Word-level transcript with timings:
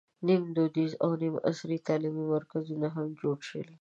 نیم 0.27 0.41
دودیز 0.55 0.91
او 1.03 1.11
نیم 1.21 1.35
عصري 1.49 1.77
تعلیمي 1.87 2.25
مرکزونه 2.33 2.87
هم 2.95 3.07
جوړ 3.21 3.37
شول. 3.49 3.67